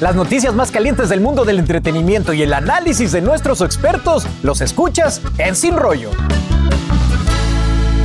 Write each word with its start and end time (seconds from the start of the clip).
Las 0.00 0.14
noticias 0.14 0.54
más 0.54 0.70
calientes 0.70 1.08
del 1.08 1.20
mundo 1.20 1.44
del 1.44 1.58
entretenimiento 1.58 2.32
y 2.32 2.42
el 2.42 2.54
análisis 2.54 3.10
de 3.10 3.20
nuestros 3.20 3.60
expertos 3.62 4.28
los 4.44 4.60
escuchas 4.60 5.20
en 5.38 5.56
Sin 5.56 5.76
Rollo. 5.76 6.10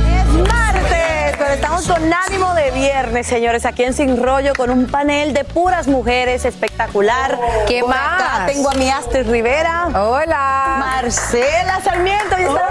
Es 0.08 0.48
martes, 0.48 1.36
pero 1.38 1.52
estamos 1.52 1.86
con 1.86 2.02
ánimo 2.12 2.52
de 2.54 2.72
viernes, 2.72 3.28
señores, 3.28 3.64
aquí 3.64 3.84
en 3.84 3.94
Sin 3.94 4.20
Rollo 4.20 4.54
con 4.56 4.70
un 4.70 4.86
panel 4.86 5.32
de 5.34 5.44
puras 5.44 5.86
mujeres 5.86 6.44
espectacular. 6.44 7.38
¿Qué 7.68 7.84
más? 7.84 8.20
acá 8.20 8.46
tengo 8.48 8.70
a 8.70 8.74
mi 8.74 8.90
Astrid 8.90 9.30
Rivera. 9.30 9.86
Hola. 9.94 10.76
Marcela 10.80 11.80
Sarmiento 11.80 12.34
y 12.40 12.42
está 12.42 12.68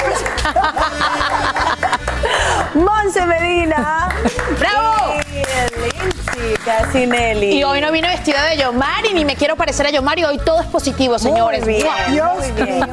Monse 2.73 3.25
Medina. 3.25 4.09
¡Bravo! 4.59 5.22
Y 6.43 6.47
Lindsay 6.47 6.65
Casinelli. 6.65 7.57
Y 7.57 7.63
hoy 7.63 7.81
no 7.81 7.91
vine 7.91 8.07
vestida 8.07 8.43
de 8.45 8.57
Yomari 8.57 9.13
ni 9.13 9.25
me 9.25 9.35
quiero 9.35 9.55
parecer 9.55 9.87
a 9.87 9.91
Yomari. 9.91 10.23
Hoy 10.23 10.37
todo 10.39 10.61
es 10.61 10.67
positivo, 10.67 11.17
señores. 11.17 11.63
Muy 11.63 11.75
bien, 11.75 11.87
¡Mua! 12.09 12.33
muy 12.33 12.51
bien. 12.51 12.83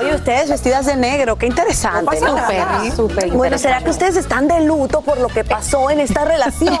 Oye, 0.00 0.14
ustedes 0.14 0.48
vestidas 0.48 0.86
de 0.86 0.96
negro, 0.96 1.36
qué 1.36 1.46
interesante. 1.46 2.20
¿no? 2.20 2.38
Súper, 2.38 2.92
súper 2.96 3.30
Bueno, 3.30 3.58
¿será 3.58 3.82
que 3.82 3.90
ustedes 3.90 4.16
están 4.16 4.48
de 4.48 4.60
luto 4.60 5.02
por 5.02 5.18
lo 5.18 5.28
que 5.28 5.44
pasó 5.44 5.90
en 5.90 6.00
esta 6.00 6.24
relación? 6.24 6.78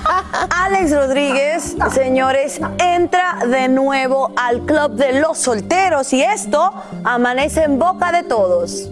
Alex 0.50 0.94
Rodríguez, 0.94 1.76
señores, 1.92 2.60
entra 2.78 3.38
de 3.46 3.68
nuevo 3.68 4.32
al 4.36 4.62
club 4.62 4.92
de 4.92 5.20
los 5.20 5.38
solteros 5.38 6.12
y 6.12 6.22
esto 6.22 6.72
amanece 7.04 7.64
en 7.64 7.78
boca 7.78 8.12
de 8.12 8.22
todos. 8.22 8.88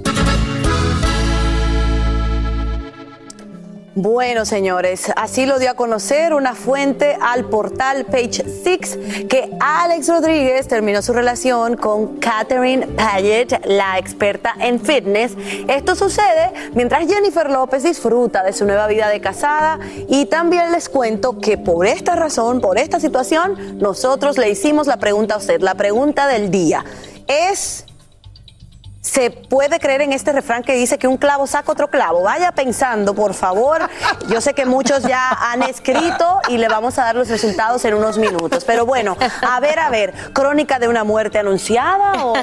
Bueno, 3.99 4.45
señores, 4.45 5.11
así 5.17 5.47
lo 5.47 5.59
dio 5.59 5.71
a 5.71 5.75
conocer 5.75 6.35
una 6.35 6.55
fuente 6.55 7.17
al 7.19 7.47
portal 7.47 8.05
Page 8.05 8.45
Six 8.45 8.99
que 9.27 9.57
Alex 9.59 10.09
Rodríguez 10.09 10.69
terminó 10.69 11.01
su 11.01 11.15
relación 11.15 11.79
con 11.79 12.19
Catherine 12.19 12.89
Paget, 12.89 13.65
la 13.65 13.99
experta 13.99 14.55
en 14.61 14.81
fitness. 14.81 15.33
Esto 15.67 15.97
sucede 15.97 16.53
mientras 16.75 17.11
Jennifer 17.11 17.51
López 17.51 17.85
disfruta 17.85 18.43
de 18.43 18.53
su 18.53 18.67
nueva 18.67 18.87
vida 18.87 19.09
de 19.09 19.23
casada 19.23 19.79
y 20.11 20.27
también 20.27 20.73
les 20.73 20.91
cuento 20.91 21.39
que 21.39 21.57
por 21.57 21.87
esta 21.87 22.17
razón, 22.17 22.61
por 22.61 22.77
esta 22.77 23.01
situación, 23.01 23.79
nosotros 23.79 24.37
le 24.37 24.51
hicimos 24.51 24.87
la 24.87 24.99
pregunta 24.99 25.37
a 25.37 25.39
usted, 25.39 25.63
la 25.63 25.75
pregunta 25.75 26.27
del 26.27 26.51
día. 26.51 26.85
¿Es 27.27 27.87
se 29.17 29.31
puede 29.31 29.81
creer 29.81 30.03
en 30.03 30.13
este 30.13 30.31
refrán 30.31 30.63
que 30.63 30.75
dice 30.75 30.99
que 30.99 31.09
un 31.09 31.17
clavo 31.17 31.47
saca 31.47 31.73
otro 31.73 31.89
clavo. 31.89 32.23
Vaya 32.23 32.53
pensando, 32.53 33.15
por 33.15 33.33
favor. 33.33 33.89
Yo 34.29 34.43
sé 34.43 34.53
que 34.53 34.67
muchos 34.67 35.05
ya 35.05 35.31
han 35.31 35.63
escrito 35.63 36.41
y 36.51 36.59
le 36.59 36.69
vamos 36.69 36.99
a 36.99 37.05
dar 37.05 37.17
los 37.17 37.31
resultados 37.31 37.83
en 37.87 37.95
unos 37.95 38.19
minutos. 38.19 38.65
Pero 38.67 38.85
bueno, 38.85 39.17
a 39.41 39.59
ver, 39.59 39.79
a 39.79 39.89
ver, 39.89 40.13
crónica 40.35 40.79
de 40.79 40.89
una 40.89 41.03
muerte 41.03 41.39
anunciada 41.39 42.27
o 42.27 42.37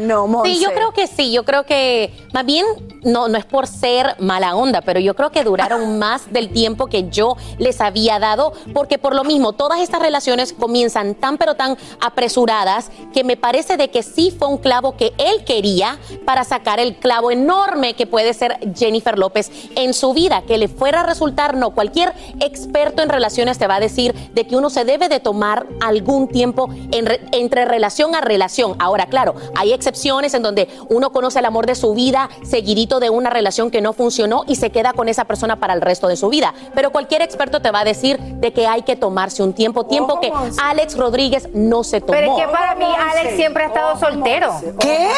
no, 0.00 0.28
Monse? 0.28 0.52
Sí, 0.52 0.60
yo 0.60 0.72
creo 0.72 0.92
que 0.92 1.08
sí, 1.08 1.32
yo 1.32 1.44
creo 1.44 1.64
que 1.64 2.14
más 2.32 2.46
bien 2.46 2.64
no, 3.02 3.26
no 3.28 3.36
es 3.36 3.44
por 3.44 3.66
ser 3.66 4.14
mala 4.20 4.54
onda, 4.54 4.82
pero 4.82 5.00
yo 5.00 5.16
creo 5.16 5.30
que 5.30 5.42
duraron 5.42 5.98
más 5.98 6.32
del 6.32 6.50
tiempo 6.50 6.86
que 6.86 7.08
yo 7.08 7.36
les 7.58 7.80
había 7.80 8.20
dado, 8.20 8.52
porque 8.72 8.98
por 8.98 9.16
lo 9.16 9.24
mismo, 9.24 9.52
todas 9.52 9.80
estas 9.80 10.00
relaciones 10.00 10.52
comienzan 10.52 11.16
tan 11.16 11.38
pero 11.38 11.54
tan 11.54 11.76
apresuradas 12.00 12.90
que 13.12 13.24
me 13.24 13.36
parece 13.36 13.76
de 13.76 13.90
que 13.90 14.04
sí 14.04 14.34
fue 14.38 14.46
un 14.46 14.58
clavo 14.58 14.96
que 14.96 15.12
él 15.18 15.44
quería 15.44 15.98
para 16.24 16.44
sacar 16.44 16.80
el 16.80 16.96
clavo 16.96 17.30
enorme 17.30 17.94
que 17.94 18.06
puede 18.06 18.34
ser 18.34 18.58
Jennifer 18.76 19.18
López 19.18 19.50
en 19.76 19.94
su 19.94 20.12
vida, 20.12 20.42
que 20.46 20.58
le 20.58 20.68
fuera 20.68 21.00
a 21.00 21.02
resultar, 21.04 21.56
no, 21.56 21.70
cualquier 21.70 22.12
experto 22.40 23.02
en 23.02 23.08
relaciones 23.08 23.58
te 23.58 23.66
va 23.66 23.76
a 23.76 23.80
decir 23.80 24.14
de 24.32 24.46
que 24.46 24.56
uno 24.56 24.70
se 24.70 24.84
debe 24.84 25.08
de 25.08 25.20
tomar 25.20 25.66
algún 25.80 26.28
tiempo 26.28 26.68
en 26.92 27.06
re- 27.06 27.20
entre 27.32 27.64
relación 27.64 28.14
a 28.14 28.20
relación. 28.20 28.76
Ahora, 28.78 29.06
claro, 29.06 29.34
hay 29.56 29.72
excepciones 29.72 30.34
en 30.34 30.42
donde 30.42 30.68
uno 30.88 31.10
conoce 31.12 31.38
el 31.38 31.44
amor 31.44 31.66
de 31.66 31.74
su 31.74 31.94
vida, 31.94 32.28
seguidito 32.42 33.00
de 33.00 33.10
una 33.10 33.30
relación 33.30 33.70
que 33.70 33.80
no 33.80 33.92
funcionó 33.92 34.44
y 34.46 34.56
se 34.56 34.70
queda 34.70 34.92
con 34.92 35.08
esa 35.08 35.24
persona 35.24 35.56
para 35.56 35.74
el 35.74 35.80
resto 35.80 36.08
de 36.08 36.16
su 36.16 36.28
vida. 36.28 36.54
Pero 36.74 36.90
cualquier 36.90 37.22
experto 37.22 37.60
te 37.60 37.70
va 37.70 37.80
a 37.80 37.84
decir 37.84 38.18
de 38.18 38.52
que 38.52 38.66
hay 38.66 38.82
que 38.82 38.96
tomarse 38.96 39.42
un 39.42 39.52
tiempo, 39.52 39.86
tiempo 39.86 40.20
que 40.20 40.32
Alex 40.62 40.96
Rodríguez 40.96 41.48
no 41.54 41.84
se 41.84 42.00
tomó. 42.00 42.12
Pero 42.12 42.36
es 42.38 42.44
que 42.46 42.52
para 42.52 42.74
mí 42.74 42.84
Alex 42.84 43.36
siempre 43.36 43.64
ha 43.64 43.66
estado 43.68 43.98
soltero. 43.98 44.52
¿Qué? 44.78 45.08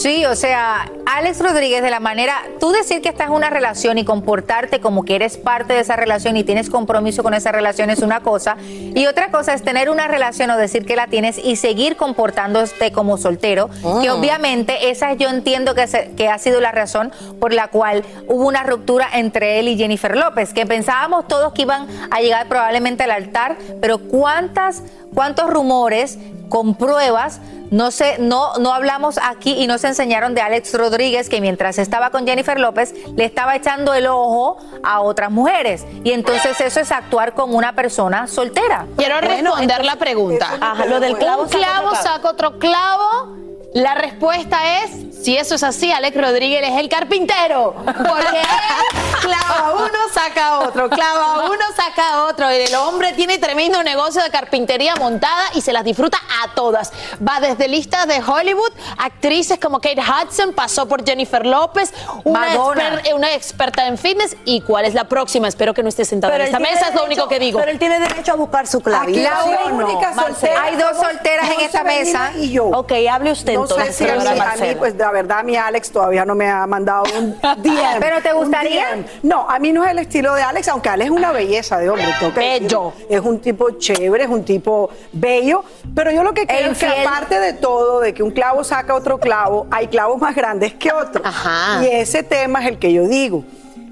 Sí, 0.00 0.24
o 0.24 0.34
sea, 0.34 0.90
Alex 1.16 1.40
Rodríguez 1.40 1.82
de 1.82 1.90
la 1.90 1.98
manera, 1.98 2.34
tú 2.60 2.70
decir 2.70 3.02
que 3.02 3.08
estás 3.08 3.26
en 3.26 3.32
una 3.32 3.50
relación 3.50 3.98
y 3.98 4.04
comportarte 4.04 4.80
como 4.80 5.04
que 5.04 5.16
eres 5.16 5.36
parte 5.38 5.72
de 5.72 5.80
esa 5.80 5.96
relación 5.96 6.36
y 6.36 6.44
tienes 6.44 6.70
compromiso 6.70 7.22
con 7.24 7.34
esa 7.34 7.50
relación 7.50 7.90
es 7.90 7.98
una 8.00 8.20
cosa, 8.20 8.56
y 8.62 9.06
otra 9.06 9.30
cosa 9.32 9.52
es 9.54 9.62
tener 9.62 9.90
una 9.90 10.06
relación 10.06 10.50
o 10.50 10.56
decir 10.56 10.86
que 10.86 10.94
la 10.94 11.08
tienes 11.08 11.36
y 11.38 11.56
seguir 11.56 11.96
comportándote 11.96 12.92
como 12.92 13.16
soltero, 13.18 13.68
que 14.02 14.08
Mm. 14.08 14.12
obviamente 14.12 14.90
esa 14.90 15.14
yo 15.14 15.28
entiendo 15.30 15.74
que, 15.74 15.88
se- 15.88 16.12
que 16.16 16.28
ha 16.28 16.38
sido 16.38 16.60
la 16.60 16.70
razón 16.70 17.12
por 17.40 17.52
la 17.52 17.68
cual 17.68 18.04
hubo 18.28 18.46
una 18.46 18.62
ruptura 18.62 19.08
entre 19.12 19.58
él 19.58 19.66
y 19.68 19.76
Jennifer 19.76 20.16
López, 20.16 20.54
que 20.54 20.64
pensábamos 20.64 21.26
todos 21.26 21.52
que 21.54 21.62
iban 21.62 21.88
a 22.12 22.20
llegar 22.20 22.46
probablemente 22.48 23.02
al 23.02 23.10
altar, 23.10 23.56
pero 23.80 23.98
cuántas, 23.98 24.84
cuántos 25.12 25.50
rumores 25.50 26.18
con 26.48 26.74
pruebas 26.76 27.40
no 27.70 27.92
sé, 27.92 28.16
no, 28.18 28.56
no 28.58 28.74
hablamos 28.74 29.20
aquí 29.22 29.52
y 29.52 29.68
no 29.68 29.78
se 29.78 29.86
enseñaron 29.86 30.34
de 30.34 30.40
Alex 30.40 30.74
Rodríguez 30.74 30.99
que 31.30 31.40
mientras 31.40 31.78
estaba 31.78 32.10
con 32.10 32.26
Jennifer 32.26 32.60
López 32.60 32.94
le 33.16 33.24
estaba 33.24 33.56
echando 33.56 33.94
el 33.94 34.06
ojo 34.06 34.58
a 34.82 35.00
otras 35.00 35.30
mujeres. 35.30 35.86
Y 36.04 36.12
entonces 36.12 36.60
eso 36.60 36.80
es 36.80 36.92
actuar 36.92 37.34
como 37.34 37.56
una 37.56 37.74
persona 37.74 38.26
soltera. 38.26 38.86
Quiero 38.96 39.20
responder 39.20 39.84
la 39.84 39.96
pregunta. 39.96 40.50
Ajá, 40.60 40.84
lo 40.86 41.00
del 41.00 41.16
clavo 41.16 41.42
Un 41.44 41.48
saca 41.48 41.58
clavo 41.58 41.88
otro 41.88 42.00
clavo. 42.00 42.16
saca 42.16 42.28
otro 42.30 42.58
clavo. 42.58 43.36
La 43.72 43.94
respuesta 43.94 44.80
es 44.82 44.90
Si 45.22 45.36
eso 45.36 45.54
es 45.54 45.62
así, 45.62 45.92
Alex 45.92 46.16
Rodríguez 46.16 46.62
es 46.66 46.78
el 46.78 46.88
carpintero. 46.88 47.74
Porque 47.84 48.40
él 48.40 49.20
clava 49.20 49.74
uno, 49.76 49.98
saca 50.14 50.60
otro, 50.60 50.88
clava 50.88 51.44
uno, 51.44 51.62
saca 51.76 52.24
otro. 52.24 52.48
El 52.48 52.74
hombre 52.74 53.12
tiene 53.12 53.36
tremendo 53.38 53.82
negocio 53.82 54.22
de 54.22 54.30
carpintería 54.30 54.96
montada 54.96 55.44
y 55.54 55.60
se 55.60 55.72
las 55.74 55.84
disfruta 55.84 56.16
a 56.42 56.54
todas. 56.54 56.90
Va 57.26 57.38
desde 57.38 57.68
listas 57.68 58.06
de 58.08 58.22
Hollywood, 58.22 58.72
actrices 58.98 59.58
como 59.60 59.78
Kate 59.80 60.00
Hudson, 60.00 60.54
pasó 60.54 60.88
por 60.88 61.04
Jennifer 61.04 61.44
López, 61.44 61.92
una, 62.24 62.40
Madonna. 62.40 63.02
exper- 63.02 63.14
una 63.14 63.32
experta 63.34 63.86
en 63.86 63.98
fitness. 63.98 64.36
¿Y 64.46 64.62
cuál 64.62 64.86
es 64.86 64.94
la 64.94 65.04
próxima? 65.04 65.48
Espero 65.48 65.74
que 65.74 65.82
no 65.82 65.90
esté 65.90 66.04
sentado 66.06 66.32
en 66.34 66.40
esta 66.40 66.58
mesa, 66.58 66.88
es 66.88 66.94
lo 66.94 67.04
único 67.04 67.28
que 67.28 67.38
digo. 67.38 67.58
Pero 67.60 67.70
él 67.70 67.78
tiene 67.78 68.00
derecho 68.00 68.32
a 68.32 68.36
buscar 68.36 68.66
su 68.66 68.80
clave. 68.80 69.12
Aquí 69.12 69.20
la 69.22 69.42
¿Sí 69.44 69.50
o 69.66 69.70
no, 69.70 69.84
única 69.84 70.14
soltera 70.14 70.62
Hay 70.62 70.76
dos 70.76 70.96
solteras 70.96 71.50
en 71.50 71.60
esta 71.60 71.84
mesa. 71.84 72.32
Y 72.38 72.50
yo. 72.52 72.64
Ok, 72.68 72.92
hable 73.10 73.32
usted 73.32 73.52
No 73.52 73.59
entonces, 73.62 73.96
sé 73.96 74.04
si 74.04 74.10
a 74.10 74.16
mí, 74.16 74.40
a 74.40 74.56
mí, 74.56 74.74
pues 74.78 74.94
la 74.96 75.10
verdad, 75.10 75.44
mi 75.44 75.56
Alex 75.56 75.90
todavía 75.90 76.24
no 76.24 76.34
me 76.34 76.48
ha 76.48 76.66
mandado 76.66 77.04
un 77.18 77.32
DM. 77.62 78.00
¿Pero 78.00 78.20
te 78.22 78.32
gustaría? 78.32 79.04
No, 79.22 79.48
a 79.48 79.58
mí 79.58 79.72
no 79.72 79.84
es 79.84 79.90
el 79.90 79.98
estilo 79.98 80.34
de 80.34 80.42
Alex, 80.42 80.68
aunque 80.68 80.88
Alex 80.88 81.10
es 81.10 81.16
una 81.16 81.32
belleza 81.32 81.78
de 81.78 81.90
hombre. 81.90 82.06
Bello. 82.34 82.92
Es 83.08 83.20
un 83.20 83.40
tipo 83.40 83.70
chévere, 83.70 84.24
es 84.24 84.30
un 84.30 84.44
tipo 84.44 84.90
bello. 85.12 85.64
Pero 85.94 86.10
yo 86.10 86.22
lo 86.22 86.34
que 86.34 86.46
creo 86.46 86.72
es 86.72 86.78
que 86.78 86.86
aparte 86.86 87.38
de 87.40 87.52
todo, 87.54 88.00
de 88.00 88.14
que 88.14 88.22
un 88.22 88.30
clavo 88.30 88.64
saca 88.64 88.94
otro 88.94 89.18
clavo, 89.18 89.66
hay 89.70 89.88
clavos 89.88 90.20
más 90.20 90.34
grandes 90.34 90.74
que 90.74 90.92
otros. 90.92 91.24
Ajá. 91.26 91.82
Y 91.82 91.86
ese 91.88 92.22
tema 92.22 92.60
es 92.62 92.68
el 92.68 92.78
que 92.78 92.92
yo 92.92 93.06
digo. 93.06 93.44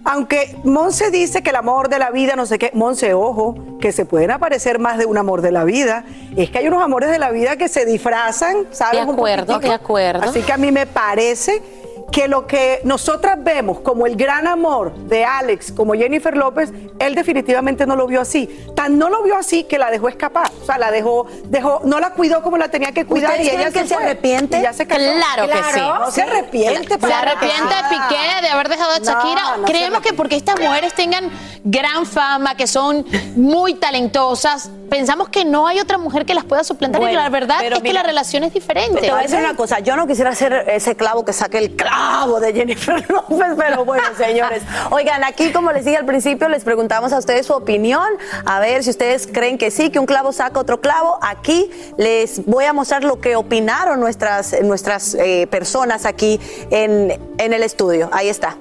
Aunque 0.04 0.56
Monse 0.64 1.10
dice 1.10 1.42
que 1.42 1.50
el 1.50 1.56
amor 1.56 1.88
de 1.88 1.98
la 1.98 2.10
vida, 2.10 2.34
no 2.36 2.46
sé 2.46 2.58
qué, 2.58 2.70
Monse, 2.74 3.14
ojo, 3.14 3.78
que 3.80 3.92
se 3.92 4.04
pueden 4.04 4.30
aparecer 4.30 4.78
más 4.78 4.98
de 4.98 5.06
un 5.06 5.18
amor 5.18 5.42
de 5.42 5.52
la 5.52 5.64
vida. 5.64 6.04
Es 6.36 6.50
que 6.50 6.58
hay 6.58 6.68
unos 6.68 6.82
amores 6.82 7.10
de 7.10 7.18
la 7.18 7.30
vida 7.30 7.56
que 7.56 7.68
se 7.68 7.84
disfrazan, 7.84 8.66
¿sabes? 8.70 9.06
De 9.06 9.12
acuerdo, 9.12 9.58
de 9.58 9.72
acuerdo. 9.72 10.22
Así 10.22 10.42
que 10.42 10.52
a 10.52 10.56
mí 10.56 10.72
me 10.72 10.86
parece 10.86 11.62
que 12.10 12.28
lo 12.28 12.46
que 12.46 12.80
nosotras 12.84 13.42
vemos 13.42 13.80
como 13.80 14.06
el 14.06 14.16
gran 14.16 14.46
amor 14.46 14.94
de 14.94 15.24
Alex, 15.24 15.72
como 15.72 15.94
Jennifer 15.94 16.36
López, 16.36 16.72
él 16.98 17.14
definitivamente 17.14 17.86
no 17.86 17.96
lo 17.96 18.06
vio 18.06 18.20
así. 18.20 18.48
Tan 18.74 18.98
no 18.98 19.08
lo 19.08 19.22
vio 19.22 19.36
así 19.36 19.64
que 19.64 19.78
la 19.78 19.90
dejó 19.90 20.08
escapar. 20.08 20.50
O 20.62 20.64
sea, 20.64 20.78
la 20.78 20.90
dejó, 20.90 21.26
dejó, 21.44 21.80
no 21.84 22.00
la 22.00 22.10
cuidó 22.10 22.42
como 22.42 22.56
la 22.56 22.68
tenía 22.68 22.92
que 22.92 23.04
cuidar 23.04 23.38
y 23.38 23.42
¿Ustedes 23.42 23.60
ella 23.60 23.70
que 23.70 23.86
se 23.86 23.94
arrepiente? 23.94 24.58
Y 24.58 24.62
ya 24.62 24.72
se 24.72 24.86
casó. 24.86 25.00
Claro 25.00 25.48
que 25.48 25.72
sí. 25.72 25.80
No 25.80 26.10
se 26.10 26.22
arrepiente. 26.22 26.98
Se 26.98 27.12
arrepiente 27.12 27.64
nada. 27.64 27.88
Piqué 27.88 28.42
de 28.42 28.48
haber 28.48 28.68
dejado 28.68 28.92
a 28.92 28.98
Shakira. 28.98 29.56
no 29.58 29.64
Creemos 29.64 30.00
que 30.00 30.12
porque 30.12 30.36
estas 30.36 30.58
mujeres 30.60 30.94
tengan 30.94 31.30
gran 31.64 32.06
fama, 32.06 32.56
que 32.56 32.66
son 32.66 33.04
muy 33.36 33.74
talentosas, 33.74 34.70
pensamos 34.88 35.28
que 35.28 35.44
no 35.44 35.66
hay 35.66 35.80
otra 35.80 35.98
mujer 35.98 36.24
que 36.24 36.34
las 36.34 36.44
pueda 36.44 36.64
suplantar 36.64 37.00
y 37.02 37.04
Bueno, 37.04 37.20
la 37.20 37.28
verdad 37.28 37.62
es 37.62 37.80
que 37.80 37.92
la 37.92 38.02
relación 38.02 38.44
es 38.44 38.52
diferente. 38.52 39.00
Te 39.00 39.10
voy 39.10 39.20
a 39.20 39.22
decir 39.22 39.38
una 39.38 39.54
cosa, 39.54 39.80
yo 39.80 39.96
no 39.96 40.06
quisiera 40.06 40.34
ser 40.34 40.64
ese 40.68 40.96
clavo 40.96 41.24
que 41.24 41.32
saque 41.32 41.58
el 41.58 41.76
clavo 41.76 41.97
de 42.40 42.52
Jennifer 42.52 43.04
López, 43.10 43.54
pero 43.56 43.84
bueno, 43.84 44.04
señores. 44.16 44.62
Oigan, 44.90 45.24
aquí 45.24 45.50
como 45.52 45.72
les 45.72 45.84
dije 45.84 45.96
al 45.96 46.04
principio, 46.04 46.48
les 46.48 46.62
preguntamos 46.64 47.12
a 47.12 47.18
ustedes 47.18 47.46
su 47.46 47.52
opinión, 47.52 48.06
a 48.44 48.60
ver 48.60 48.84
si 48.84 48.90
ustedes 48.90 49.26
creen 49.26 49.58
que 49.58 49.70
sí, 49.70 49.90
que 49.90 49.98
un 49.98 50.06
clavo 50.06 50.32
saca 50.32 50.60
otro 50.60 50.80
clavo. 50.80 51.18
Aquí 51.22 51.70
les 51.96 52.44
voy 52.46 52.64
a 52.64 52.72
mostrar 52.72 53.04
lo 53.04 53.20
que 53.20 53.36
opinaron 53.36 54.00
nuestras, 54.00 54.54
nuestras 54.62 55.14
eh, 55.14 55.46
personas 55.50 56.04
aquí 56.04 56.40
en, 56.70 57.18
en 57.38 57.52
el 57.52 57.62
estudio. 57.62 58.08
Ahí 58.12 58.28
está. 58.28 58.56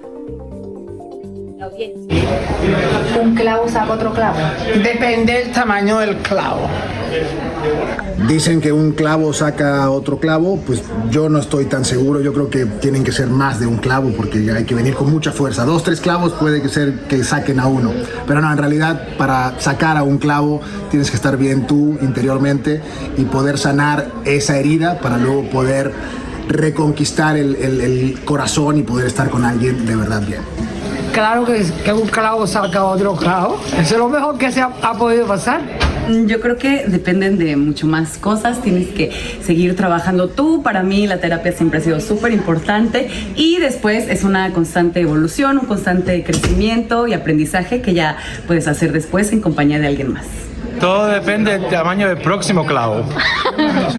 Un 3.22 3.36
clavo 3.36 3.68
saca 3.70 3.94
otro 3.94 4.14
clavo. 4.14 4.38
Depende 4.84 5.34
del 5.34 5.52
tamaño 5.52 6.00
del 6.00 6.18
clavo. 6.18 6.68
Dicen 8.28 8.60
que 8.62 8.72
un 8.72 8.92
clavo 8.92 9.32
saca 9.32 9.90
otro 9.90 10.20
clavo, 10.20 10.60
pues 10.66 10.82
yo 11.10 11.30
no 11.30 11.40
estoy 11.40 11.66
tan 11.66 11.86
seguro, 11.86 12.20
yo 12.22 12.34
creo 12.34 12.50
que 12.50 12.66
tienen 12.66 13.04
que 13.04 13.12
ser 13.12 13.28
más 13.28 13.60
de 13.60 13.68
un 13.68 13.78
clavo 13.78 14.10
porque 14.18 14.52
hay 14.52 14.66
que 14.66 14.76
venir 14.76 14.96
con 14.96 15.10
mucha 15.12 15.32
fuerza. 15.32 15.64
Dos, 15.66 15.84
tres 15.84 16.02
clavos 16.02 16.34
puede 16.34 16.62
que 16.62 16.68
ser 16.70 16.94
que 17.08 17.24
saquen 17.24 17.60
a 17.60 17.68
uno, 17.68 17.92
pero 18.28 18.42
no, 18.42 18.52
en 18.52 18.58
realidad 18.58 19.02
para 19.18 19.54
sacar 19.60 19.96
a 19.98 20.04
un 20.04 20.18
clavo 20.18 20.62
tienes 20.90 21.10
que 21.10 21.16
estar 21.16 21.38
bien 21.38 21.68
tú 21.68 21.98
interiormente 22.02 22.82
y 23.18 23.24
poder 23.26 23.58
sanar 23.58 24.08
esa 24.26 24.58
herida 24.58 25.00
para 25.00 25.18
luego 25.18 25.44
poder 25.50 25.94
reconquistar 26.50 27.38
el, 27.38 27.56
el- 27.56 27.82
el 27.82 28.20
corazón 28.26 28.78
y 28.78 28.84
poder 28.84 29.08
estar 29.08 29.30
con 29.30 29.46
alguien 29.46 29.86
de 29.86 29.96
verdad 29.96 30.22
bien. 30.26 30.42
Claro 31.18 31.46
que, 31.46 31.66
que 31.84 31.92
un 31.94 32.08
clavo 32.08 32.46
saca 32.46 32.84
otro 32.84 33.16
clavo. 33.16 33.60
Eso 33.76 33.96
es 33.96 33.98
lo 33.98 34.08
mejor 34.08 34.38
que 34.38 34.52
se 34.52 34.62
ha, 34.62 34.70
ha 34.84 34.94
podido 34.94 35.26
pasar. 35.26 35.62
Yo 36.28 36.40
creo 36.40 36.58
que 36.58 36.86
dependen 36.86 37.40
de 37.40 37.56
mucho 37.56 37.88
más 37.88 38.20
cosas, 38.20 38.62
tienes 38.62 38.90
que 38.90 39.10
seguir 39.42 39.76
trabajando 39.76 40.30
tú, 40.30 40.62
para 40.62 40.84
mí 40.84 41.08
la 41.08 41.20
terapia 41.20 41.54
siempre 41.54 41.80
ha 41.80 41.82
sido 41.82 42.00
súper 42.02 42.34
importante 42.34 43.10
y 43.36 43.58
después 43.58 44.08
es 44.10 44.24
una 44.24 44.54
constante 44.54 45.00
evolución, 45.02 45.58
un 45.58 45.66
constante 45.66 46.24
crecimiento 46.24 47.08
y 47.08 47.14
aprendizaje 47.14 47.82
que 47.82 47.96
ya 47.96 48.18
puedes 48.46 48.68
hacer 48.68 48.92
después 48.92 49.32
en 49.32 49.42
compañía 49.42 49.80
de 49.80 49.88
alguien 49.88 50.14
más. 50.14 50.28
Todo 50.80 51.08
depende 51.08 51.58
del 51.58 51.68
tamaño 51.68 52.10
del 52.10 52.20
próximo 52.20 52.64
clavo. 52.64 53.04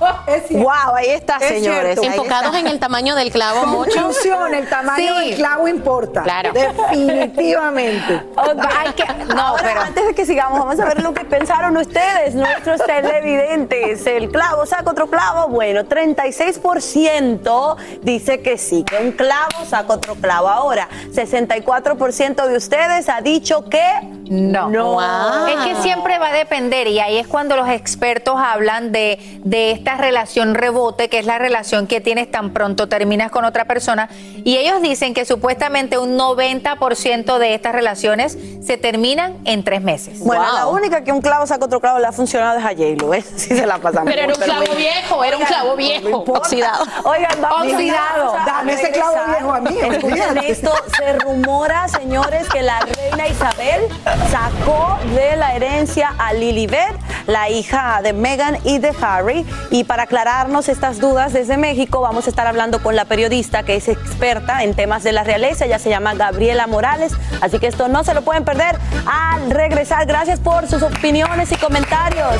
Wow, 0.50 0.94
ahí 0.96 1.10
está, 1.10 1.36
Es 1.36 1.48
señores. 1.48 1.98
cierto. 2.00 2.02
Enfocados 2.20 2.46
está. 2.46 2.58
en 2.60 2.66
el 2.66 2.78
tamaño 2.78 3.14
del 3.14 3.30
clavo 3.30 3.66
mucho. 3.66 3.92
Conclusión, 3.92 4.54
el 4.54 4.68
tamaño 4.68 5.18
Sí. 5.20 5.28
del 5.30 5.36
clavo 5.36 5.68
importa. 5.68 6.22
Claro. 6.22 6.52
Definitivamente. 6.52 8.22
Hay 8.78 8.92
que, 8.92 9.04
no, 9.34 9.40
Ahora, 9.40 9.62
pero 9.62 9.80
antes 9.80 10.06
de 10.06 10.14
que 10.14 10.26
sigamos, 10.26 10.58
vamos 10.58 10.78
a 10.80 10.84
ver 10.86 11.02
lo 11.02 11.12
que 11.14 11.24
pensaron 11.24 11.76
ustedes, 11.76 12.34
nuestros 12.34 12.84
televidentes. 12.84 14.06
¿El 14.06 14.30
clavo 14.30 14.66
saca 14.66 14.90
otro 14.90 15.08
clavo? 15.08 15.48
Bueno, 15.48 15.84
36% 15.84 17.76
dice 18.02 18.40
que 18.40 18.58
sí, 18.58 18.84
que 18.84 18.96
un 18.98 19.12
clavo 19.12 19.64
saca 19.68 19.94
otro 19.94 20.14
clavo. 20.16 20.48
Ahora, 20.48 20.88
64% 21.12 22.46
de 22.46 22.56
ustedes 22.56 23.08
ha 23.08 23.20
dicho 23.20 23.64
que 23.68 23.82
No. 24.30 24.68
no. 24.70 24.92
Wow. 24.92 25.46
Es 25.48 25.56
que 25.66 25.82
siempre 25.82 26.18
va 26.20 26.28
a 26.28 26.32
depender 26.32 26.86
y 26.86 27.00
ahí 27.00 27.18
es 27.18 27.26
cuando 27.26 27.56
los 27.56 27.68
expertos 27.68 28.36
hablan 28.38 28.92
de, 28.92 29.18
de 29.44 29.72
esta 29.72 29.96
relación 29.96 30.54
rebote, 30.54 31.08
que 31.08 31.18
es 31.18 31.26
la 31.26 31.38
relación 31.38 31.88
que 31.88 32.00
tienes 32.00 32.30
tan 32.30 32.52
pronto 32.52 32.88
terminas 32.88 33.32
con 33.32 33.44
otra 33.44 33.64
persona. 33.64 34.08
Y 34.44 34.56
ellos 34.56 34.80
dicen 34.82 35.14
que 35.14 35.24
supuestamente 35.24 35.98
un 35.98 36.16
90% 36.16 37.38
de 37.38 37.54
estas 37.54 37.72
relaciones 37.74 38.38
se 38.64 38.76
terminan 38.78 39.36
en 39.44 39.64
tres 39.64 39.82
meses. 39.82 40.20
Bueno, 40.20 40.44
Wow. 40.44 40.54
la 40.54 40.66
única 40.68 41.02
que 41.04 41.10
un 41.12 41.20
clavo 41.20 41.44
saca 41.46 41.64
otro 41.64 41.80
clavo 41.80 41.98
le 41.98 42.06
ha 42.06 42.12
funcionado 42.12 42.58
es 42.58 42.64
a 42.64 42.68
J-Lo, 42.68 43.12
¿eh? 43.14 43.22
Sí 43.36 43.56
se 43.56 43.66
la 43.66 43.78
pasan. 43.78 44.04
Pero 44.04 44.22
era 44.22 44.32
un 44.34 44.40
clavo 44.40 44.74
viejo, 44.76 45.24
era 45.24 45.36
un 45.38 45.44
clavo 45.44 45.74
viejo, 45.76 46.24
oxidado. 46.28 46.84
Oigan, 47.04 47.32
vamos 47.42 47.72
Oxidado. 47.72 48.34
Dame 48.46 48.74
ese 48.74 48.90
clavo 48.92 49.16
viejo 49.26 49.52
a 49.52 49.60
mí, 49.60 49.76
Escuchen 49.80 50.38
esto, 50.38 50.72
se 50.96 51.12
rumora, 51.14 51.88
señores, 51.88 52.48
que 52.48 52.62
la 52.62 52.78
Isabel 53.28 53.82
sacó 54.30 54.98
de 55.14 55.36
la 55.36 55.54
herencia 55.54 56.14
a 56.18 56.32
Lilibet, 56.32 56.94
la 57.26 57.48
hija 57.48 58.00
de 58.02 58.12
Meghan 58.12 58.58
y 58.64 58.78
de 58.78 58.92
Harry. 59.00 59.46
Y 59.70 59.84
para 59.84 60.04
aclararnos 60.04 60.68
estas 60.68 60.98
dudas 60.98 61.32
desde 61.32 61.56
México, 61.56 62.00
vamos 62.00 62.26
a 62.26 62.30
estar 62.30 62.46
hablando 62.46 62.82
con 62.82 62.96
la 62.96 63.04
periodista 63.04 63.62
que 63.62 63.76
es 63.76 63.88
experta 63.88 64.62
en 64.62 64.74
temas 64.74 65.02
de 65.02 65.12
la 65.12 65.24
realeza. 65.24 65.64
Ella 65.64 65.78
se 65.78 65.90
llama 65.90 66.14
Gabriela 66.14 66.66
Morales. 66.66 67.12
Así 67.40 67.58
que 67.58 67.66
esto 67.66 67.88
no 67.88 68.04
se 68.04 68.14
lo 68.14 68.22
pueden 68.22 68.44
perder 68.44 68.78
al 69.06 69.50
regresar. 69.50 70.06
Gracias 70.06 70.40
por 70.40 70.68
sus 70.68 70.82
opiniones 70.82 71.52
y 71.52 71.56
comentarios. 71.56 72.36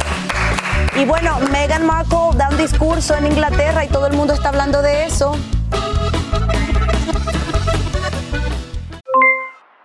Y 0.97 1.05
bueno, 1.05 1.39
Meghan 1.51 1.87
Markle 1.87 2.37
da 2.37 2.49
un 2.51 2.57
discurso 2.57 3.15
en 3.17 3.27
Inglaterra 3.27 3.85
y 3.85 3.89
todo 3.89 4.07
el 4.07 4.15
mundo 4.15 4.35
está 4.35 4.49
hablando 4.49 4.83
de 4.83 5.05
eso. 5.05 5.37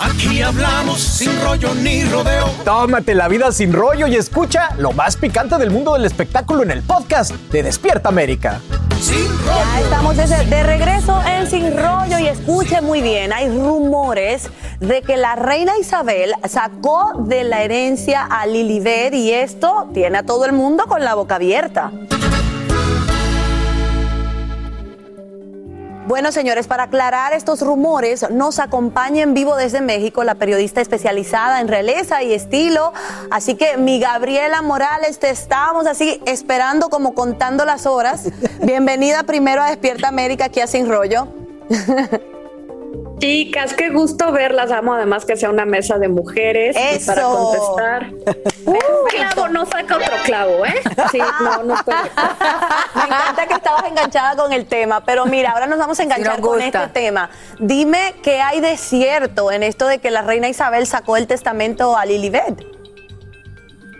Aquí 0.00 0.42
hablamos 0.42 1.00
sin 1.00 1.40
rollo 1.42 1.74
ni 1.74 2.04
rodeo. 2.04 2.46
Tómate 2.64 3.14
la 3.14 3.26
vida 3.26 3.50
sin 3.50 3.72
rollo 3.72 4.06
y 4.06 4.14
escucha 4.14 4.68
lo 4.78 4.92
más 4.92 5.16
picante 5.16 5.58
del 5.58 5.70
mundo 5.70 5.94
del 5.94 6.04
espectáculo 6.04 6.62
en 6.62 6.70
el 6.70 6.82
podcast 6.82 7.32
de 7.32 7.64
Despierta 7.64 8.08
América. 8.08 8.60
Ya 9.00 9.80
estamos 9.80 10.16
de, 10.16 10.26
de 10.26 10.62
regreso 10.62 11.20
en 11.26 11.48
Sin 11.48 11.76
Rollo 11.76 12.18
y 12.18 12.26
escuche 12.26 12.80
muy 12.80 13.00
bien, 13.00 13.32
hay 13.32 13.48
rumores 13.48 14.50
de 14.80 15.02
que 15.02 15.16
la 15.16 15.36
reina 15.36 15.78
Isabel 15.78 16.32
sacó 16.48 17.12
de 17.16 17.44
la 17.44 17.62
herencia 17.62 18.24
a 18.24 18.46
Lilibet 18.46 19.14
y 19.14 19.32
esto 19.32 19.88
tiene 19.94 20.18
a 20.18 20.22
todo 20.24 20.44
el 20.46 20.52
mundo 20.52 20.86
con 20.86 21.04
la 21.04 21.14
boca 21.14 21.36
abierta. 21.36 21.92
Bueno, 26.08 26.32
señores, 26.32 26.66
para 26.66 26.84
aclarar 26.84 27.34
estos 27.34 27.60
rumores, 27.60 28.30
nos 28.30 28.60
acompaña 28.60 29.22
en 29.22 29.34
vivo 29.34 29.56
desde 29.56 29.82
México 29.82 30.24
la 30.24 30.36
periodista 30.36 30.80
especializada 30.80 31.60
en 31.60 31.68
realeza 31.68 32.22
y 32.22 32.32
estilo. 32.32 32.94
Así 33.30 33.56
que, 33.56 33.76
mi 33.76 34.00
Gabriela 34.00 34.62
Morales, 34.62 35.18
te 35.18 35.28
estamos 35.28 35.86
así 35.86 36.22
esperando 36.24 36.88
como 36.88 37.12
contando 37.12 37.66
las 37.66 37.84
horas. 37.84 38.30
Bienvenida 38.62 39.24
primero 39.24 39.60
a 39.60 39.68
Despierta 39.68 40.08
América, 40.08 40.46
aquí 40.46 40.62
a 40.62 40.66
Sin 40.66 40.88
Rollo. 40.88 41.28
Chicas, 43.18 43.74
qué 43.74 43.90
gusto 43.90 44.30
verlas. 44.30 44.70
Amo 44.70 44.94
además 44.94 45.24
que 45.24 45.36
sea 45.36 45.50
una 45.50 45.64
mesa 45.64 45.98
de 45.98 46.08
mujeres 46.08 46.76
y 46.76 47.04
para 47.04 47.22
contestar. 47.22 48.10
Un 48.64 48.76
clavo 49.08 49.48
no 49.48 49.66
saca 49.66 49.96
otro 49.96 50.14
clavo, 50.24 50.64
¿eh? 50.64 50.80
Sí, 51.10 51.18
no, 51.18 51.62
no 51.64 51.74
estoy. 51.74 51.94
Me 52.94 53.02
encanta 53.02 53.46
que 53.48 53.54
estabas 53.54 53.84
enganchada 53.84 54.36
con 54.36 54.52
el 54.52 54.66
tema, 54.66 55.04
pero 55.04 55.26
mira, 55.26 55.50
ahora 55.50 55.66
nos 55.66 55.78
vamos 55.78 55.98
a 55.98 56.02
enganchar 56.04 56.40
con 56.40 56.60
gusta. 56.60 56.84
este 56.84 57.00
tema. 57.00 57.30
Dime 57.58 58.14
qué 58.22 58.40
hay 58.40 58.60
de 58.60 58.76
cierto 58.76 59.50
en 59.50 59.62
esto 59.62 59.86
de 59.86 59.98
que 59.98 60.10
la 60.10 60.22
reina 60.22 60.48
Isabel 60.48 60.86
sacó 60.86 61.16
el 61.16 61.26
testamento 61.26 61.96
a 61.96 62.04
Lilibet. 62.06 62.77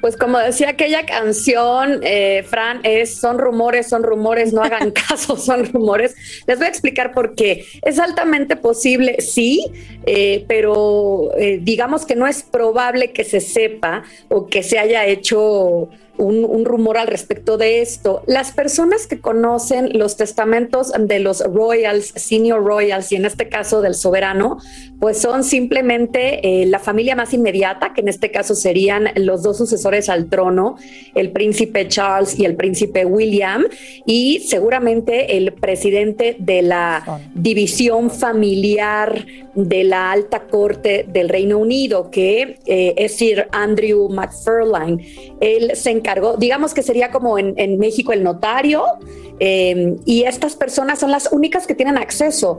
Pues 0.01 0.17
como 0.17 0.39
decía 0.39 0.71
aquella 0.71 1.05
canción, 1.05 2.01
eh, 2.03 2.45
Fran, 2.49 2.81
es 2.85 3.17
son 3.17 3.39
rumores, 3.39 3.89
son 3.89 4.03
rumores, 4.03 4.53
no 4.53 4.63
hagan 4.63 4.91
caso, 5.09 5.37
son 5.37 5.67
rumores. 5.67 6.15
Les 6.47 6.59
voy 6.59 6.67
a 6.67 6.71
explicar 6.71 7.13
por 7.13 7.35
qué. 7.35 7.65
Es 7.83 7.99
altamente 7.99 8.57
posible, 8.57 9.21
sí, 9.21 9.65
eh, 10.07 10.45
pero 10.47 11.31
eh, 11.37 11.59
digamos 11.63 12.07
que 12.07 12.15
no 12.15 12.27
es 12.27 12.43
probable 12.43 13.13
que 13.13 13.25
se 13.25 13.41
sepa 13.41 14.05
o 14.29 14.47
que 14.47 14.63
se 14.63 14.79
haya 14.79 15.05
hecho 15.07 15.89
un, 16.19 16.65
rumor 16.65 16.99
al 16.99 17.07
respecto 17.07 17.57
de 17.57 17.81
esto. 17.81 18.23
Las 18.27 18.53
personas 18.53 19.07
que 19.07 19.21
conocen 19.21 19.99
los 19.99 20.17
testamentos 20.17 20.93
de 20.99 21.19
los 21.19 21.41
royals, 21.41 22.13
senior 22.17 22.63
royals, 22.63 23.11
y 23.13 23.17
en 23.17 23.25
este 23.25 23.49
caso 23.49 23.81
del 23.81 23.95
soberano, 23.95 24.59
pues 25.01 25.19
son 25.19 25.45
simplemente 25.45 26.63
eh, 26.63 26.67
la 26.67 26.79
familia 26.79 27.15
más 27.15 27.33
inmediata, 27.33 27.93
que 27.95 28.01
en 28.01 28.09
este 28.09 28.31
caso 28.31 28.55
serían 28.55 29.11
los 29.15 29.43
dos 29.43 29.57
sucesores 29.57 30.09
al 30.09 30.29
trono, 30.29 30.77
el 31.15 31.31
príncipe 31.31 31.87
Charles 31.89 32.39
y 32.39 32.45
el 32.45 32.57
príncipe 32.57 33.05
William, 33.05 33.65
y 34.05 34.41
seguramente 34.41 35.37
el 35.37 35.53
presidente 35.53 36.37
de 36.39 36.63
la 36.63 37.21
división 37.35 38.11
familiar 38.11 39.25
de 39.55 39.85
la 39.85 40.13
alta 40.13 40.47
corte 40.47 41.05
del 41.09 41.29
Reino 41.29 41.59
Unido, 41.59 42.11
que 42.11 42.59
eh, 42.67 42.95
es 42.97 43.17
Sir 43.17 43.49
Andrew 43.53 44.09
McFarlane. 44.09 45.05
Él 45.41 45.73
se 45.75 45.91
encargó, 46.09 46.37
digamos 46.39 46.73
que 46.75 46.83
sería 46.83 47.11
como 47.11 47.39
en, 47.39 47.55
en 47.59 47.79
México 47.79 48.13
el 48.13 48.23
notario, 48.23 48.83
eh, 49.41 49.97
y 50.07 50.23
estas 50.25 50.57
personas 50.57 50.99
son 50.99 51.11
las 51.11 51.31
únicas 51.33 51.67
que 51.67 51.75
tienen 51.75 51.99
acceso. 51.99 52.59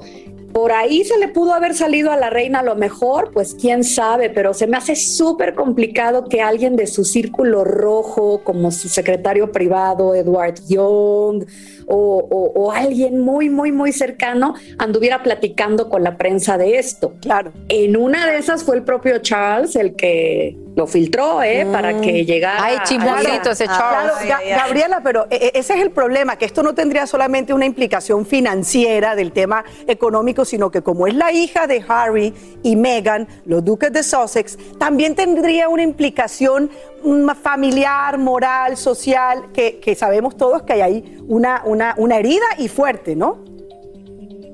Por 0.54 0.72
ahí 0.72 1.04
se 1.04 1.18
le 1.20 1.28
pudo 1.28 1.54
haber 1.54 1.76
salido 1.76 2.12
a 2.12 2.18
la 2.18 2.32
reina 2.32 2.60
a 2.60 2.64
lo 2.64 2.76
mejor, 2.76 3.30
pues 3.32 3.54
quién 3.60 3.84
sabe, 3.84 4.32
pero 4.32 4.54
se 4.56 4.66
me 4.66 4.78
hace 4.78 4.96
súper 4.96 5.54
complicado 5.54 6.26
que 6.26 6.42
alguien 6.42 6.76
de 6.76 6.88
su 6.88 7.06
círculo 7.06 7.64
rojo, 7.64 8.42
como 8.44 8.72
su 8.72 8.90
secretario 8.90 9.52
privado, 9.52 10.16
Edward 10.16 10.56
Young, 10.68 11.46
o, 11.86 12.18
o- 12.30 12.52
o 12.64 12.72
alguien 12.72 13.20
muy, 13.20 13.50
muy, 13.50 13.72
muy 13.72 13.92
cercano, 13.94 14.56
anduviera 14.80 15.22
platicando 15.22 15.88
con 15.88 16.04
la 16.04 16.18
prensa 16.18 16.58
de 16.58 16.80
esto. 16.80 17.14
Claro. 17.22 17.52
En 17.68 17.96
una 17.96 18.26
de 18.26 18.38
esas 18.38 18.64
fue 18.64 18.76
el 18.78 18.84
propio 18.84 19.20
Charles 19.20 19.76
el 19.76 19.96
que 19.96 20.58
lo 20.80 20.88
filtró, 20.88 21.44
¿eh? 21.44 21.68
Para 21.72 22.00
que 22.00 22.24
llegara. 22.26 22.64
Ay, 22.64 22.78
chismosito 22.86 23.52
ese 23.52 23.66
Claro, 23.66 24.14
Charles. 24.18 24.30
Ga- 24.34 24.56
Gabriela, 24.64 25.02
pero 25.04 25.28
e- 25.30 25.36
e- 25.54 25.60
ese 25.60 25.74
es 25.74 25.82
el 25.82 25.92
problema, 25.92 26.38
que 26.38 26.46
esto 26.46 26.64
no 26.64 26.74
tendría 26.74 27.06
solamente 27.06 27.54
una 27.54 27.66
implicación 27.66 28.26
financiera 28.26 29.16
del 29.16 29.34
tema 29.34 29.66
económico, 29.88 30.46
sino 30.46 30.72
que 30.72 30.82
como 30.82 31.06
es 31.06 31.14
la 31.16 31.34
hija 31.34 31.68
de 31.68 31.84
Harry 31.88 32.34
y 32.64 32.78
Meghan, 32.78 33.28
los 33.46 33.64
duques 33.66 33.92
de 33.92 34.04
Sussex, 34.04 34.58
también 34.78 35.16
tendría 35.16 35.68
una 35.68 35.84
implicación 35.84 36.70
mm, 37.04 37.30
familiar, 37.42 38.18
moral, 38.18 38.78
social, 38.78 39.48
que, 39.54 39.80
que 39.80 39.96
sabemos 39.96 40.38
todos 40.38 40.62
que 40.64 40.74
hay 40.74 40.82
ahí 40.82 41.18
una, 41.28 41.62
una, 41.66 41.94
una 41.98 42.18
herida 42.18 42.46
y 42.58 42.70
fuerte, 42.70 43.16
¿no? 43.18 43.49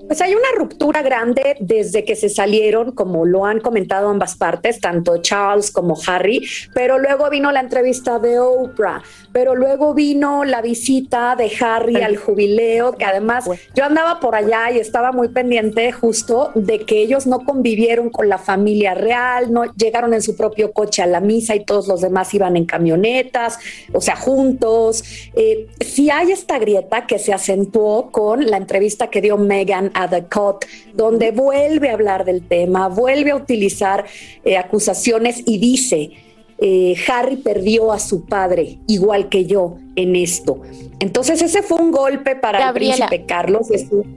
Pues 0.08 0.22
hay 0.22 0.36
una 0.36 0.50
ruptura 0.56 1.02
grande 1.02 1.58
desde 1.60 2.06
que 2.06 2.16
se 2.16 2.30
salieron, 2.30 2.92
como 2.92 3.26
lo 3.26 3.46
han 3.46 3.60
comentado 3.60 4.10
ambas 4.10 4.36
partes, 4.36 4.80
tanto 4.80 5.18
Charles 5.18 5.72
como 5.72 5.98
Harry, 6.06 6.48
pero 6.76 7.00
luego 7.00 7.28
vino 7.32 7.52
la 7.52 7.62
entrevista 7.62 8.20
de 8.20 8.40
Oprah, 8.40 9.02
pero 9.36 9.54
luego 9.54 9.94
vino 9.94 10.46
la 10.46 10.62
visita 10.62 11.36
de 11.36 11.52
Harry 11.60 11.98
al 11.98 12.16
jubileo, 12.16 12.94
que 12.94 13.04
además 13.04 13.44
yo 13.76 13.84
andaba 13.84 14.22
por 14.22 14.34
allá 14.34 14.72
y 14.72 14.80
estaba 14.80 15.12
muy 15.12 15.28
pendiente 15.28 15.92
justo 15.92 16.54
de 16.56 16.86
que 16.86 17.02
ellos 17.02 17.28
no 17.28 17.42
convivieron 17.44 18.10
con 18.12 18.30
la 18.30 18.38
familia 18.38 18.94
real, 18.94 19.52
no 19.52 19.66
llegaron 19.74 20.14
en 20.14 20.22
su 20.22 20.38
propio 20.38 20.72
coche 20.72 21.02
a 21.02 21.06
la 21.06 21.20
misa 21.20 21.54
y 21.54 21.66
todos 21.66 21.90
los 21.90 22.00
demás 22.00 22.34
iban 22.34 22.56
en 22.56 22.64
camionetas, 22.64 23.60
o 23.92 24.00
sea, 24.00 24.16
juntos. 24.16 25.04
Eh, 25.34 25.68
sí 25.82 26.10
hay 26.10 26.32
esta 26.32 26.58
grieta 26.58 27.06
que 27.06 27.20
se 27.20 27.34
acentuó 27.34 28.12
con 28.12 28.46
la 28.46 28.56
entrevista 28.56 29.10
que 29.10 29.20
dio 29.20 29.36
Meghan 29.36 29.92
a 29.96 30.10
The 30.10 30.28
Cut, 30.34 30.64
donde 30.94 31.32
vuelve 31.32 31.90
a 31.90 31.94
hablar 31.96 32.24
del 32.24 32.42
tema, 32.48 32.88
vuelve 32.88 33.32
a 33.32 33.36
utilizar 33.36 34.06
eh, 34.46 34.56
acusaciones 34.56 35.44
y 35.46 35.58
dice, 35.58 36.25
eh, 36.58 36.96
Harry 37.08 37.38
perdió 37.38 37.92
a 37.92 38.00
su 38.00 38.26
padre, 38.26 38.80
igual 38.88 39.30
que 39.30 39.46
yo, 39.46 39.78
en 39.96 40.16
esto. 40.16 40.62
Entonces 41.00 41.42
ese 41.42 41.62
fue 41.62 41.78
un 41.80 41.92
golpe 41.92 42.36
para 42.36 42.60
Gabriela. 42.60 42.96
el 42.96 43.10
príncipe 43.10 43.26
Carlos. 43.26 43.68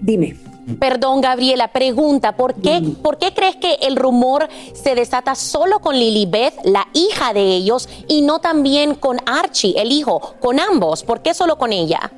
dime. 0.01 0.37
Perdón, 0.79 1.23
Gabriela, 1.23 1.69
pregunta, 1.69 2.37
¿por 2.37 2.55
qué, 2.55 2.83
¿por 3.03 3.17
qué 3.17 3.33
crees 3.33 3.57
que 3.57 3.79
el 3.81 3.97
rumor 3.97 4.49
se 4.75 4.95
desata 4.95 5.35
solo 5.35 5.79
con 5.79 5.97
Lilibet, 5.97 6.53
la 6.65 6.87
hija 6.93 7.33
de 7.33 7.41
ellos, 7.41 7.89
y 8.07 8.21
no 8.21 8.39
también 8.41 8.95
con 8.95 9.17
Archie, 9.25 9.81
el 9.81 9.93
hijo, 9.93 10.35
con 10.41 10.61
ambos? 10.61 11.05
¿Por 11.05 11.23
qué 11.23 11.33
solo 11.33 11.57
con 11.57 11.73
ella? 11.73 12.13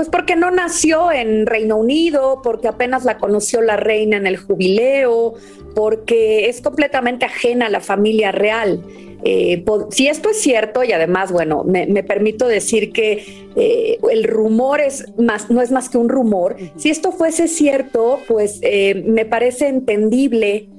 Pues 0.00 0.08
porque 0.08 0.34
no 0.34 0.50
nació 0.50 1.12
en 1.12 1.44
Reino 1.44 1.76
Unido, 1.76 2.40
porque 2.42 2.68
apenas 2.68 3.04
la 3.04 3.18
conoció 3.18 3.60
la 3.60 3.76
reina 3.76 4.16
en 4.16 4.26
el 4.26 4.38
jubileo, 4.38 5.34
porque 5.74 6.48
es 6.48 6.62
completamente 6.62 7.26
ajena 7.26 7.66
a 7.66 7.68
la 7.68 7.80
familia 7.80 8.32
real. 8.32 8.82
Eh, 9.24 9.62
si 9.90 10.08
esto 10.08 10.30
es 10.30 10.40
cierto, 10.40 10.82
y 10.84 10.92
además, 10.92 11.32
bueno, 11.32 11.64
me, 11.64 11.84
me 11.84 12.02
permito 12.02 12.48
decir 12.48 12.92
que 12.92 13.44
eh, 13.56 13.98
el 14.10 14.24
rumor 14.24 14.80
es 14.80 15.04
más, 15.18 15.50
no 15.50 15.60
es 15.60 15.70
más 15.70 15.90
que 15.90 15.98
un 15.98 16.08
rumor. 16.08 16.56
Si 16.76 16.88
esto 16.88 17.12
fuese 17.12 17.46
cierto, 17.46 18.20
pues 18.26 18.58
eh, 18.62 19.04
me 19.06 19.26
parece 19.26 19.68
entendible 19.68 20.70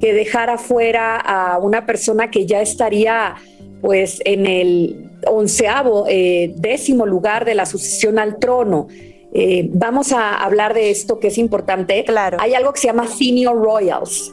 que 0.00 0.14
dejara 0.14 0.56
fuera 0.56 1.18
a 1.18 1.58
una 1.58 1.84
persona 1.84 2.30
que 2.30 2.46
ya 2.46 2.62
estaría 2.62 3.34
pues 3.80 4.20
en 4.24 4.46
el 4.46 5.10
onceavo, 5.26 6.06
eh, 6.08 6.52
décimo 6.56 7.06
lugar 7.06 7.44
de 7.44 7.54
la 7.54 7.66
sucesión 7.66 8.18
al 8.18 8.38
trono. 8.38 8.88
Eh, 9.32 9.68
vamos 9.72 10.12
a 10.12 10.34
hablar 10.34 10.74
de 10.74 10.90
esto 10.90 11.20
que 11.20 11.28
es 11.28 11.38
importante. 11.38 12.04
Claro. 12.04 12.38
Hay 12.40 12.54
algo 12.54 12.72
que 12.72 12.80
se 12.80 12.88
llama 12.88 13.06
Senior 13.06 13.56
Royals. 13.56 14.32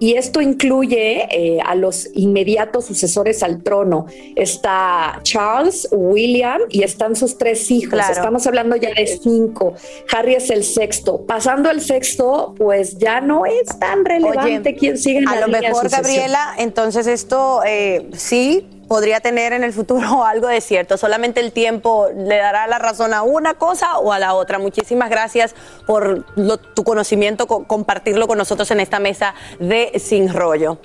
y 0.00 0.14
esto 0.14 0.40
incluye 0.40 1.28
eh, 1.30 1.60
a 1.64 1.76
los 1.76 2.08
inmediatos 2.14 2.86
sucesores 2.86 3.40
al 3.44 3.62
trono. 3.62 4.06
Está 4.34 5.20
Charles, 5.22 5.86
William 5.92 6.60
y 6.70 6.82
están 6.82 7.14
sus 7.14 7.38
tres 7.38 7.70
hijos. 7.70 7.92
Claro. 7.92 8.12
Estamos 8.12 8.44
hablando 8.48 8.74
ya 8.74 8.92
de 8.94 9.06
cinco. 9.06 9.74
Harry 10.12 10.34
es 10.34 10.50
el 10.50 10.64
sexto. 10.64 11.24
Pasando 11.24 11.70
el 11.70 11.80
sexto, 11.80 12.52
pues 12.58 12.98
ya 12.98 13.20
no 13.20 13.46
es 13.46 13.78
tan 13.78 14.04
relevante 14.04 14.70
Oye, 14.70 14.74
quién 14.76 14.98
sigue 14.98 15.18
en 15.18 15.28
a 15.28 15.34
la 15.36 15.40
lo 15.42 15.46
línea 15.46 15.60
de 15.60 15.68
mejor. 15.68 15.88
Gabriela, 15.88 16.54
entonces 16.58 17.06
esto 17.06 17.60
eh, 17.64 18.08
sí 18.16 18.66
podría 18.88 19.20
tener 19.20 19.52
en 19.52 19.64
el 19.64 19.72
futuro 19.72 20.24
algo 20.24 20.48
de 20.48 20.60
cierto. 20.60 20.96
Solamente 20.96 21.40
el 21.40 21.52
tiempo 21.52 22.08
le 22.14 22.36
dará 22.36 22.66
la 22.66 22.78
razón 22.78 23.14
a 23.14 23.22
una 23.22 23.54
cosa 23.54 23.98
o 23.98 24.12
a 24.12 24.18
la 24.18 24.34
otra. 24.34 24.58
Muchísimas 24.58 25.10
gracias 25.10 25.54
por 25.86 26.24
lo- 26.36 26.58
tu 26.58 26.84
conocimiento, 26.84 27.46
co- 27.46 27.64
compartirlo 27.64 28.26
con 28.28 28.38
nosotros 28.38 28.70
en 28.70 28.80
esta 28.80 28.98
mesa 28.98 29.34
de 29.58 29.92
Sin 29.98 30.32
Rollo. 30.32 30.78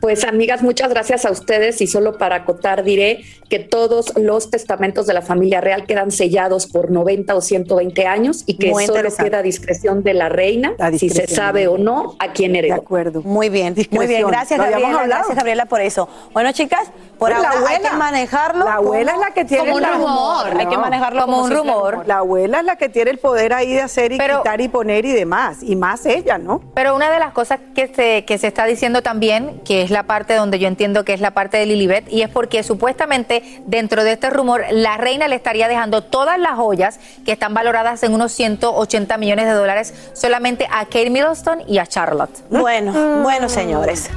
Pues 0.00 0.24
amigas, 0.24 0.62
muchas 0.62 0.90
gracias 0.90 1.24
a 1.24 1.30
ustedes 1.30 1.80
y 1.80 1.86
solo 1.86 2.18
para 2.18 2.36
acotar 2.36 2.84
diré 2.84 3.24
que 3.48 3.58
todos 3.58 4.16
los 4.16 4.50
testamentos 4.50 5.06
de 5.06 5.14
la 5.14 5.22
familia 5.22 5.60
real 5.60 5.86
quedan 5.86 6.10
sellados 6.10 6.66
por 6.66 6.90
90 6.90 7.34
o 7.34 7.40
120 7.40 8.06
años 8.06 8.44
y 8.46 8.58
que 8.58 8.70
Muy 8.70 8.86
solo 8.86 9.08
queda 9.16 9.38
a 9.38 9.42
discreción 9.42 10.02
de 10.02 10.14
la 10.14 10.28
reina 10.28 10.74
si 10.98 11.08
se 11.08 11.26
sabe 11.26 11.66
o 11.66 11.78
no 11.78 12.14
a 12.18 12.32
quién 12.32 12.54
heredó. 12.56 12.74
De 12.74 12.80
acuerdo. 12.80 13.22
Muy 13.22 13.48
bien, 13.48 13.74
muy 13.90 14.06
bien. 14.06 14.26
Gracias, 14.26 14.58
Gabriela. 14.58 14.88
hablado. 14.88 15.08
Gracias, 15.08 15.36
Gabriela, 15.36 15.66
por 15.66 15.80
eso. 15.80 16.08
Bueno, 16.32 16.52
chicas, 16.52 16.90
por 17.18 17.30
Pues 17.30 17.42
la 17.42 17.48
ahora 17.48 17.50
hay 17.50 17.74
abuela. 17.76 17.90
que 17.90 17.96
manejarlo. 17.96 18.64
La 18.64 18.74
abuela 18.74 19.12
es 19.12 19.18
la 19.18 19.30
que 19.34 19.44
tiene 19.44 19.64
como 19.64 19.76
un 19.76 19.84
el 19.84 19.92
rumor. 19.94 20.60
Hay 20.60 20.66
que 20.66 20.78
manejarlo 20.78 21.20
como, 21.22 21.42
un 21.42 21.50
rumor. 21.50 22.04
La 22.06 22.18
abuela 22.18 22.60
es 22.60 22.64
la 22.64 22.76
que 22.76 22.88
tiene 22.88 23.10
el 23.10 23.18
poder 23.18 23.52
ahí 23.54 23.72
de 23.72 23.80
hacer 23.80 24.12
y 24.12 24.18
quitar 24.18 24.60
y 24.60 24.68
poner 24.68 25.04
y 25.04 25.12
demás. 25.12 25.58
Y 25.62 25.74
más 25.74 26.06
ella, 26.06 26.38
¿no? 26.38 26.60
Pero 26.74 26.94
una 26.94 27.10
de 27.10 27.18
las 27.18 27.32
cosas 27.32 27.58
que 27.74 27.88
se, 27.88 28.24
que 28.24 28.38
se 28.38 28.46
está 28.46 28.66
diciendo 28.66 29.02
también, 29.02 29.60
que 29.64 29.87
es 29.88 29.92
la 29.92 30.02
parte 30.02 30.34
donde 30.34 30.58
yo 30.58 30.68
entiendo 30.68 31.02
que 31.02 31.14
es 31.14 31.20
la 31.20 31.30
parte 31.30 31.56
de 31.56 31.64
Lilibet, 31.64 32.12
y 32.12 32.20
es 32.20 32.28
porque 32.28 32.62
supuestamente 32.62 33.62
dentro 33.64 34.04
de 34.04 34.12
este 34.12 34.28
rumor 34.28 34.64
la 34.70 34.98
reina 34.98 35.28
le 35.28 35.36
estaría 35.36 35.66
dejando 35.66 36.02
todas 36.02 36.38
las 36.38 36.56
joyas 36.56 37.00
que 37.24 37.32
están 37.32 37.54
valoradas 37.54 38.02
en 38.02 38.12
unos 38.12 38.32
180 38.32 39.16
millones 39.16 39.46
de 39.46 39.52
dólares 39.52 39.94
solamente 40.12 40.66
a 40.70 40.84
Kate 40.84 41.08
Middleton 41.08 41.62
y 41.66 41.78
a 41.78 41.86
Charlotte. 41.86 42.44
Bueno, 42.50 43.22
bueno, 43.22 43.48
señores. 43.48 44.10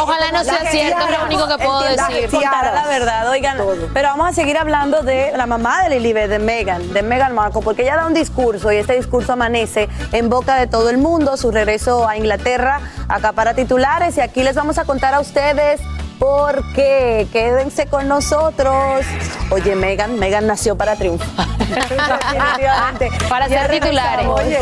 Ojalá 0.00 0.30
no 0.32 0.44
sea 0.44 0.70
cierto, 0.70 1.04
es 1.04 1.18
lo 1.18 1.26
único 1.26 1.48
que 1.48 1.64
puedo 1.64 1.80
decir. 1.82 2.30
Contará 2.30 2.72
la 2.72 2.86
verdad, 2.86 3.28
oigan. 3.28 3.58
Pero 3.92 4.08
vamos 4.08 4.28
a 4.28 4.32
seguir 4.32 4.56
hablando 4.56 5.02
de 5.02 5.32
la 5.36 5.46
mamá 5.46 5.82
de 5.82 5.90
Lilibet, 5.90 6.30
de 6.30 6.38
Meghan, 6.38 6.92
de 6.92 7.02
Meghan 7.02 7.34
Markle, 7.34 7.62
porque 7.62 7.82
ella 7.82 7.96
da 7.96 8.06
un 8.06 8.14
discurso 8.14 8.70
y 8.70 8.76
este 8.76 8.94
discurso 8.94 9.32
amanece 9.32 9.88
en 10.12 10.30
boca 10.30 10.54
de 10.54 10.68
todo 10.68 10.90
el 10.90 10.98
mundo. 10.98 11.36
Su 11.36 11.50
regreso 11.50 12.06
a 12.06 12.16
Inglaterra 12.16 12.80
acapara 13.08 13.54
titulares 13.54 14.16
y 14.16 14.20
aquí 14.20 14.42
les 14.42 14.54
vamos 14.54 14.78
a 14.78 14.84
contar 14.84 15.14
a 15.14 15.20
ustedes 15.20 15.80
por 16.18 16.62
qué. 16.74 17.26
Quédense 17.32 17.86
con 17.86 18.08
nosotros. 18.08 19.04
Oye, 19.50 19.74
Meghan, 19.76 20.18
Meghan 20.18 20.46
nació 20.46 20.76
para 20.76 20.96
triunfar. 20.96 21.46
Definitivamente. 21.58 23.10
Para 23.28 23.48
Ya 23.48 23.62
ser 23.62 23.80
titulares. 23.80 24.26
Oye, 24.26 24.58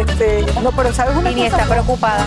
este, 0.00 0.44
no, 0.62 0.72
pero 0.72 0.92
¿sabes 0.92 1.16
una 1.16 1.28
Vini 1.30 1.44
cosa? 1.44 1.62
está 1.62 1.68
preocupada. 1.72 2.26